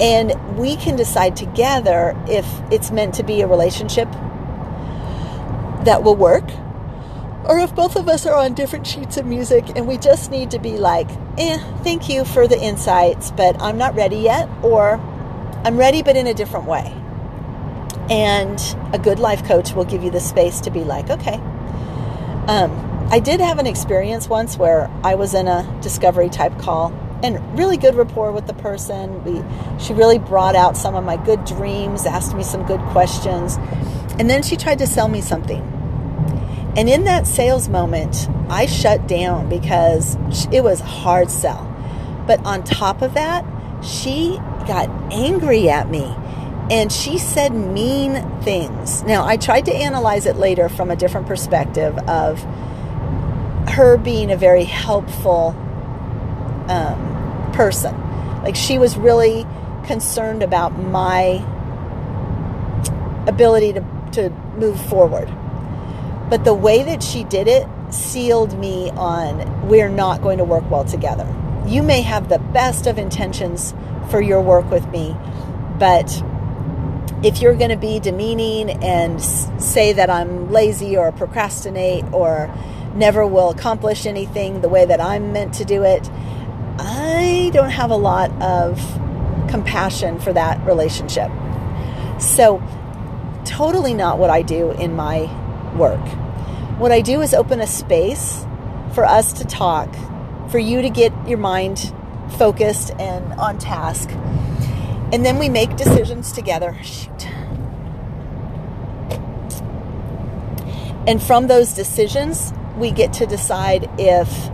and 0.00 0.58
we 0.58 0.76
can 0.76 0.96
decide 0.96 1.36
together 1.36 2.14
if 2.28 2.46
it's 2.70 2.90
meant 2.90 3.14
to 3.14 3.22
be 3.22 3.40
a 3.40 3.46
relationship 3.46 4.08
that 5.84 6.02
will 6.02 6.16
work 6.16 6.44
or 7.48 7.58
if 7.58 7.74
both 7.74 7.96
of 7.96 8.08
us 8.08 8.26
are 8.26 8.34
on 8.34 8.52
different 8.52 8.86
sheets 8.86 9.16
of 9.16 9.24
music 9.24 9.64
and 9.74 9.88
we 9.88 9.96
just 9.96 10.30
need 10.30 10.50
to 10.50 10.58
be 10.58 10.76
like, 10.76 11.08
eh, 11.38 11.58
thank 11.82 12.08
you 12.08 12.24
for 12.24 12.46
the 12.46 12.60
insights, 12.60 13.30
but 13.30 13.60
I'm 13.60 13.78
not 13.78 13.94
ready 13.94 14.18
yet, 14.18 14.48
or 14.62 15.00
I'm 15.64 15.78
ready 15.78 16.02
but 16.02 16.14
in 16.14 16.26
a 16.26 16.34
different 16.34 16.66
way. 16.66 16.94
And 18.10 18.60
a 18.92 18.98
good 18.98 19.18
life 19.18 19.44
coach 19.44 19.72
will 19.72 19.86
give 19.86 20.04
you 20.04 20.10
the 20.10 20.20
space 20.20 20.60
to 20.60 20.70
be 20.70 20.84
like, 20.84 21.08
okay. 21.08 21.40
Um, 22.48 23.08
I 23.10 23.18
did 23.18 23.40
have 23.40 23.58
an 23.58 23.66
experience 23.66 24.28
once 24.28 24.58
where 24.58 24.90
I 25.02 25.14
was 25.14 25.32
in 25.32 25.48
a 25.48 25.80
discovery 25.82 26.28
type 26.28 26.58
call 26.58 26.90
and 27.22 27.58
really 27.58 27.76
good 27.76 27.94
rapport 27.94 28.32
with 28.32 28.46
the 28.46 28.54
person. 28.54 29.24
We, 29.24 29.42
she 29.82 29.92
really 29.92 30.18
brought 30.18 30.54
out 30.54 30.76
some 30.76 30.94
of 30.94 31.04
my 31.04 31.16
good 31.16 31.44
dreams, 31.44 32.06
asked 32.06 32.34
me 32.34 32.42
some 32.42 32.64
good 32.66 32.80
questions, 32.92 33.56
and 34.18 34.28
then 34.28 34.42
she 34.42 34.56
tried 34.56 34.78
to 34.78 34.86
sell 34.86 35.08
me 35.08 35.20
something 35.20 35.78
and 36.78 36.88
in 36.88 37.04
that 37.04 37.26
sales 37.26 37.68
moment, 37.68 38.28
I 38.48 38.66
shut 38.66 39.08
down 39.08 39.48
because 39.48 40.16
it 40.52 40.62
was 40.62 40.80
a 40.80 40.84
hard 40.84 41.28
sell. 41.28 41.64
But 42.24 42.44
on 42.46 42.62
top 42.62 43.02
of 43.02 43.14
that, 43.14 43.44
she 43.82 44.36
got 44.64 44.88
angry 45.12 45.68
at 45.68 45.90
me 45.90 46.04
and 46.70 46.92
she 46.92 47.18
said 47.18 47.52
mean 47.52 48.22
things. 48.42 49.02
Now, 49.02 49.26
I 49.26 49.38
tried 49.38 49.64
to 49.64 49.74
analyze 49.74 50.24
it 50.24 50.36
later 50.36 50.68
from 50.68 50.92
a 50.92 50.94
different 50.94 51.26
perspective 51.26 51.98
of 52.06 52.40
her 53.70 53.96
being 53.96 54.30
a 54.30 54.36
very 54.36 54.62
helpful 54.62 55.56
um, 56.68 57.52
person. 57.52 57.94
Like, 58.42 58.56
she 58.56 58.78
was 58.78 58.96
really 58.96 59.46
concerned 59.84 60.42
about 60.42 60.78
my 60.78 61.44
ability 63.26 63.72
to, 63.74 63.84
to 64.12 64.30
move 64.56 64.80
forward. 64.88 65.28
But 66.30 66.44
the 66.44 66.54
way 66.54 66.82
that 66.82 67.02
she 67.02 67.24
did 67.24 67.48
it 67.48 67.66
sealed 67.90 68.58
me 68.58 68.90
on 68.90 69.68
we're 69.68 69.88
not 69.88 70.22
going 70.22 70.38
to 70.38 70.44
work 70.44 70.70
well 70.70 70.84
together. 70.84 71.26
You 71.66 71.82
may 71.82 72.02
have 72.02 72.28
the 72.28 72.38
best 72.38 72.86
of 72.86 72.98
intentions 72.98 73.74
for 74.10 74.20
your 74.20 74.40
work 74.40 74.70
with 74.70 74.86
me, 74.88 75.16
but 75.78 76.22
if 77.22 77.40
you're 77.40 77.54
going 77.54 77.70
to 77.70 77.76
be 77.76 77.98
demeaning 77.98 78.70
and 78.82 79.20
say 79.20 79.92
that 79.92 80.08
I'm 80.08 80.50
lazy 80.50 80.96
or 80.96 81.12
procrastinate 81.12 82.04
or 82.12 82.52
never 82.94 83.26
will 83.26 83.50
accomplish 83.50 84.06
anything 84.06 84.60
the 84.60 84.68
way 84.68 84.84
that 84.84 85.00
I'm 85.00 85.32
meant 85.32 85.54
to 85.54 85.64
do 85.64 85.82
it, 85.82 86.08
I 86.78 87.50
don't 87.52 87.70
have 87.70 87.90
a 87.90 87.96
lot 87.96 88.30
of 88.40 88.78
compassion 89.48 90.18
for 90.20 90.32
that 90.32 90.64
relationship. 90.64 91.30
So, 92.20 92.62
totally 93.44 93.94
not 93.94 94.18
what 94.18 94.30
I 94.30 94.42
do 94.42 94.70
in 94.72 94.94
my 94.94 95.22
work. 95.76 96.06
What 96.78 96.92
I 96.92 97.00
do 97.00 97.20
is 97.20 97.34
open 97.34 97.60
a 97.60 97.66
space 97.66 98.44
for 98.94 99.04
us 99.04 99.32
to 99.34 99.44
talk, 99.44 99.92
for 100.50 100.58
you 100.58 100.82
to 100.82 100.90
get 100.90 101.12
your 101.28 101.38
mind 101.38 101.92
focused 102.38 102.90
and 102.98 103.32
on 103.34 103.58
task. 103.58 104.10
And 105.12 105.24
then 105.24 105.38
we 105.38 105.48
make 105.48 105.76
decisions 105.76 106.32
together. 106.32 106.76
Shoot. 106.82 107.26
And 111.06 111.22
from 111.22 111.46
those 111.46 111.72
decisions, 111.72 112.52
we 112.76 112.90
get 112.90 113.14
to 113.14 113.26
decide 113.26 113.90
if 113.98 114.50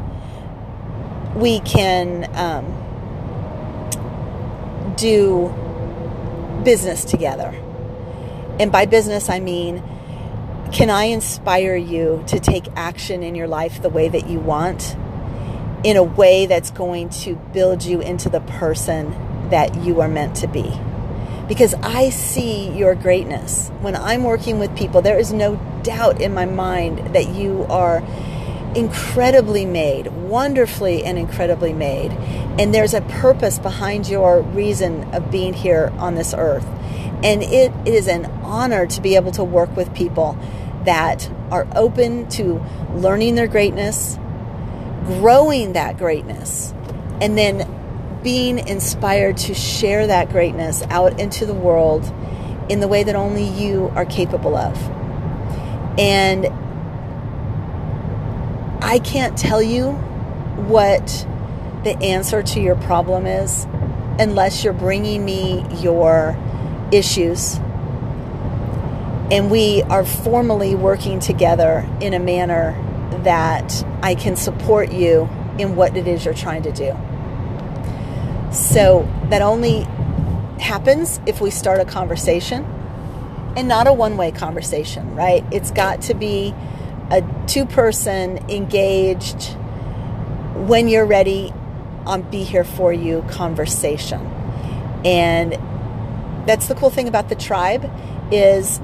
we 1.37 1.61
can 1.61 2.31
um, 2.35 2.65
do 4.97 5.53
business 6.65 7.05
together. 7.05 7.55
And 8.59 8.71
by 8.71 8.87
business, 8.87 9.29
I 9.29 9.41
mean 9.41 9.83
can 10.75 10.91
I 10.91 11.05
inspire 11.05 11.77
you 11.77 12.25
to 12.27 12.41
take 12.41 12.67
action 12.75 13.23
in 13.23 13.37
your 13.37 13.47
life 13.47 13.81
the 13.81 13.89
way 13.89 14.09
that 14.09 14.29
you 14.29 14.41
want, 14.41 14.97
in 15.85 15.97
a 15.97 16.03
way 16.03 16.47
that's 16.47 16.73
going 16.73 17.11
to 17.11 17.37
build 17.37 17.85
you 17.85 18.01
into 18.01 18.29
the 18.29 18.41
person 18.41 19.13
that 19.51 19.77
you 19.85 20.01
are 20.01 20.09
meant 20.09 20.35
to 20.39 20.49
be? 20.49 20.73
Because 21.47 21.75
I 21.75 22.11
see 22.11 22.71
your 22.71 22.97
greatness. 22.97 23.69
When 23.83 23.95
I'm 23.95 24.25
working 24.25 24.59
with 24.59 24.77
people, 24.77 25.01
there 25.01 25.17
is 25.17 25.33
no 25.33 25.55
doubt 25.85 26.21
in 26.21 26.35
my 26.35 26.45
mind 26.47 27.15
that 27.15 27.29
you 27.29 27.67
are 27.71 28.01
incredibly 28.75 29.67
made, 29.67 30.09
wonderfully 30.09 31.05
and 31.05 31.19
incredibly 31.19 31.73
made. 31.73 32.13
And 32.59 32.75
there's 32.75 32.95
a 32.95 33.01
purpose 33.03 33.59
behind 33.59 34.09
your 34.09 34.43
reason 34.43 35.05
of 35.15 35.31
being 35.31 35.55
here 35.55 35.93
on 35.99 36.15
this 36.15 36.35
earth. 36.37 36.67
And 37.23 37.43
it 37.43 37.73
is 37.87 38.09
an 38.09 38.27
honor 38.43 38.87
to 38.87 39.01
be 39.01 39.17
able 39.17 39.33
to 39.33 39.45
work 39.45 39.75
with 39.77 39.95
people 39.95 40.39
that 40.85 41.31
are 41.51 41.67
open 41.75 42.29
to 42.31 42.63
learning 42.95 43.35
their 43.35 43.47
greatness, 43.47 44.19
growing 45.05 45.73
that 45.73 45.97
greatness, 45.97 46.73
and 47.21 47.39
then 47.39 47.71
being 48.23 48.59
inspired 48.59 49.37
to 49.37 49.55
share 49.55 50.07
that 50.07 50.31
greatness 50.31 50.83
out 50.91 51.21
into 51.21 51.47
the 51.47 51.55
world 51.55 52.05
in 52.69 52.81
the 52.81 52.89
way 52.89 53.03
that 53.03 53.15
only 53.15 53.45
you 53.45 53.91
are 53.95 54.07
capable 54.07 54.57
of. 54.57 54.77
And 55.99 56.47
I 58.85 58.99
can't 58.99 59.37
tell 59.37 59.63
you 59.63 59.93
what 59.93 61.27
the 61.85 61.97
answer 62.03 62.43
to 62.43 62.61
your 62.61 62.77
problem 62.77 63.25
is 63.25 63.65
unless 64.19 64.63
you're 64.63 64.75
bringing 64.75 65.25
me 65.25 65.65
your 65.81 66.37
issues 66.93 67.55
and 69.31 69.51
we 69.51 69.83
are 69.85 70.05
formally 70.05 70.75
working 70.75 71.19
together 71.19 71.89
in 72.03 72.13
a 72.13 72.19
manner 72.19 72.79
that 73.25 73.87
I 74.03 74.15
can 74.15 74.37
support 74.37 74.93
you 74.93 75.31
in 75.59 75.77
what 75.77 75.97
it 75.97 76.07
is 76.07 76.27
you're 76.27 76.35
trying 76.35 76.63
to 76.65 76.73
do. 76.73 76.95
So 78.53 79.09
that 79.31 79.41
only 79.41 79.87
happens 80.61 81.21
if 81.25 81.41
we 81.41 81.49
start 81.51 81.81
a 81.81 81.87
conversation 81.87 82.65
and 83.57 83.67
not 83.67 83.87
a 83.87 83.95
one 83.95 84.19
way 84.19 84.31
conversation, 84.31 85.15
right? 85.15 85.43
It's 85.51 85.71
got 85.71 86.03
to 86.03 86.15
be 86.15 86.55
two 87.47 87.67
person 87.67 88.39
engaged 88.51 89.55
when 90.55 90.89
you're 90.89 91.07
ready 91.07 91.53
on 92.07 92.23
be 92.23 92.45
here 92.45 92.65
for 92.65 92.93
you 92.93 93.23
conversation. 93.29 94.21
And 95.05 95.53
that's 96.47 96.67
the 96.69 96.75
cool 96.75 96.91
thing 96.91 97.09
about 97.09 97.29
the 97.29 97.35
tribe 97.35 97.91
is 98.33 98.81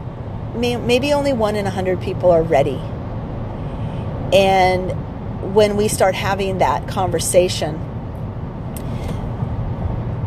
maybe 0.55 1.12
only 1.12 1.33
one 1.33 1.57
in 1.57 1.66
a 1.66 1.70
hundred 1.70 2.01
people 2.01 2.31
are 2.31 2.42
ready. 2.42 2.81
And 4.33 5.55
when 5.55 5.77
we 5.77 5.88
start 5.88 6.14
having 6.14 6.59
that 6.59 6.88
conversation, 6.88 7.75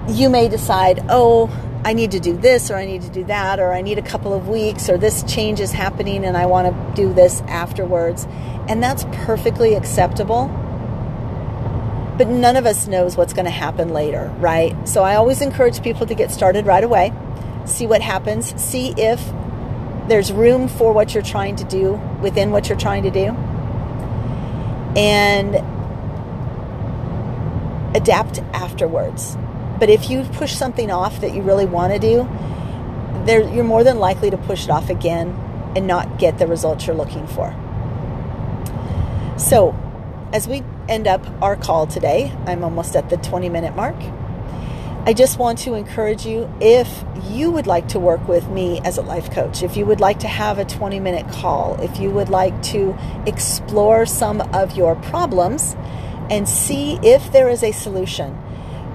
you 0.10 0.30
may 0.30 0.50
decide, 0.50 1.06
oh, 1.10 1.48
I 1.86 1.94
need 1.94 2.12
to 2.12 2.20
do 2.20 2.38
this 2.38 2.72
or 2.72 2.76
I 2.76 2.86
need 2.86 3.02
to 3.02 3.10
do 3.10 3.26
that 3.26 3.60
or 3.60 3.74
I 3.74 3.82
need 3.82 3.98
a 3.98 4.02
couple 4.02 4.34
of 4.34 4.48
weeks 4.48 4.90
or 4.90 4.98
this 4.98 5.22
change 5.24 5.60
is 5.60 5.74
happening 5.74 6.24
and 6.24 6.38
I 6.38 6.46
want 6.46 6.68
to 6.68 6.96
do 6.96 7.14
this 7.14 7.42
afterwards. 7.42 8.26
And 8.70 8.82
that's 8.82 9.04
perfectly 9.26 9.76
acceptable. 9.76 10.48
But 12.18 12.28
none 12.28 12.56
of 12.56 12.66
us 12.66 12.88
knows 12.88 13.18
what's 13.18 13.34
going 13.34 13.46
to 13.46 13.52
happen 13.52 13.90
later, 13.90 14.34
right? 14.38 14.88
So 14.88 15.04
I 15.04 15.16
always 15.16 15.42
encourage 15.42 15.84
people 15.84 16.06
to 16.06 16.16
get 16.16 16.32
started 16.32 16.66
right 16.66 16.84
away, 16.84 17.12
see 17.66 17.86
what 17.86 18.02
happens, 18.02 18.54
see 18.62 18.94
if 18.96 19.20
there's 20.08 20.32
room 20.32 20.70
for 20.70 20.94
what 20.94 21.14
you're 21.14 21.24
trying 21.24 21.58
to 21.58 21.64
do 21.66 21.94
within 22.22 22.52
what 22.52 22.70
you're 22.70 22.78
trying 22.78 23.04
to 23.04 23.12
do. 23.12 23.36
And 24.96 25.56
adapt 27.96 28.40
afterwards. 28.54 29.38
But 29.84 29.90
if 29.90 30.10
you 30.10 30.24
push 30.24 30.54
something 30.54 30.90
off 30.92 31.20
that 31.20 31.34
you 31.36 31.42
really 31.42 31.66
want 31.66 31.92
to 31.92 32.00
do, 32.00 32.24
there, 33.26 33.42
you're 33.54 33.66
more 33.66 33.84
than 33.84 34.00
likely 34.00 34.30
to 34.30 34.38
push 34.38 34.64
it 34.64 34.70
off 34.70 34.90
again 34.90 35.32
and 35.76 35.88
not 35.88 36.18
get 36.18 36.40
the 36.40 36.48
results 36.48 36.88
you're 36.88 36.96
looking 36.96 37.28
for. 37.28 37.54
So, 39.38 39.76
as 40.32 40.48
we 40.48 40.64
end 40.88 41.06
up 41.06 41.22
our 41.44 41.58
call 41.58 41.86
today, 41.86 42.32
I'm 42.48 42.64
almost 42.64 42.96
at 42.96 43.10
the 43.10 43.18
20 43.18 43.50
minute 43.50 43.76
mark. 43.76 43.98
I 45.06 45.12
just 45.12 45.38
want 45.38 45.60
to 45.60 45.74
encourage 45.74 46.26
you 46.26 46.50
if 46.62 47.04
you 47.26 47.52
would 47.52 47.68
like 47.68 47.90
to 47.90 48.00
work 48.00 48.26
with 48.26 48.48
me 48.48 48.80
as 48.86 48.98
a 48.98 49.02
life 49.02 49.32
coach, 49.32 49.64
if 49.64 49.76
you 49.76 49.86
would 49.86 50.00
like 50.00 50.20
to 50.20 50.30
have 50.30 50.60
a 50.60 50.64
20 50.64 51.02
minute 51.02 51.30
call, 51.30 51.78
if 51.82 52.00
you 52.00 52.10
would 52.10 52.30
like 52.30 52.64
to 52.72 52.98
explore 53.26 54.06
some 54.06 54.40
of 54.54 54.78
your 54.78 54.96
problems 54.96 55.76
and 56.30 56.48
see 56.48 57.00
if 57.04 57.34
there 57.34 57.50
is 57.50 57.64
a 57.64 57.74
solution 57.74 58.40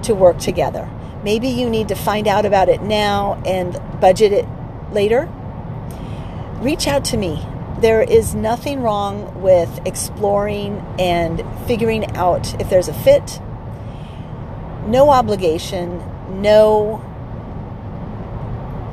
to 0.03 0.15
work 0.15 0.37
together. 0.37 0.89
Maybe 1.23 1.49
you 1.49 1.69
need 1.69 1.89
to 1.89 1.95
find 1.95 2.27
out 2.27 2.45
about 2.45 2.69
it 2.69 2.81
now 2.81 3.41
and 3.45 3.79
budget 3.99 4.31
it 4.31 4.47
later. 4.91 5.29
Reach 6.61 6.87
out 6.87 7.05
to 7.05 7.17
me. 7.17 7.45
There 7.79 8.01
is 8.01 8.35
nothing 8.35 8.81
wrong 8.81 9.41
with 9.41 9.79
exploring 9.85 10.85
and 10.99 11.43
figuring 11.67 12.05
out 12.15 12.59
if 12.61 12.69
there's 12.69 12.87
a 12.87 12.93
fit 12.93 13.39
no 14.89 15.09
obligation, 15.11 15.99
no 16.41 17.05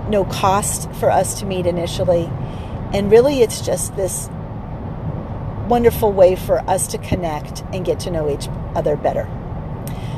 no 0.09 0.25
cost 0.25 0.89
for 0.93 1.11
us 1.11 1.41
to 1.41 1.47
meet 1.47 1.67
initially. 1.67 2.31
And 2.93 3.11
really 3.11 3.43
it's 3.43 3.61
just 3.61 3.97
this 3.97 4.29
wonderful 5.69 6.13
way 6.13 6.37
for 6.37 6.61
us 6.71 6.87
to 6.89 6.99
connect 6.99 7.63
and 7.73 7.85
get 7.85 7.99
to 8.01 8.11
know 8.11 8.31
each 8.31 8.49
other 8.77 8.97
better. 8.97 9.29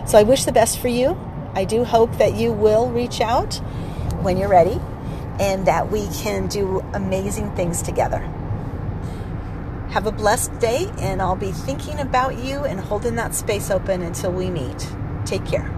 So 0.08 0.16
I 0.16 0.22
wish 0.22 0.44
the 0.44 0.52
best 0.52 0.78
for 0.78 0.88
you. 0.88 1.20
I 1.54 1.66
do 1.66 1.84
hope 1.84 2.16
that 2.16 2.34
you 2.34 2.50
will 2.50 2.90
reach 2.90 3.20
out 3.20 3.56
when 4.22 4.38
you're 4.38 4.48
ready 4.48 4.80
and 5.38 5.66
that 5.66 5.92
we 5.92 6.08
can 6.08 6.46
do 6.46 6.80
amazing 6.94 7.54
things 7.56 7.82
together. 7.82 8.20
Have 9.90 10.06
a 10.06 10.12
blessed 10.12 10.58
day, 10.60 10.90
and 10.98 11.20
I'll 11.20 11.36
be 11.36 11.52
thinking 11.52 11.98
about 12.00 12.38
you 12.38 12.64
and 12.64 12.80
holding 12.80 13.16
that 13.16 13.34
space 13.34 13.70
open 13.70 14.00
until 14.00 14.32
we 14.32 14.50
meet. 14.50 14.88
Take 15.26 15.44
care. 15.44 15.77